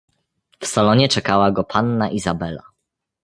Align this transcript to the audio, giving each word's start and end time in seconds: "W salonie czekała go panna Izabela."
"W 0.59 0.67
salonie 0.67 1.07
czekała 1.07 1.51
go 1.51 1.63
panna 1.63 2.09
Izabela." 2.09 2.63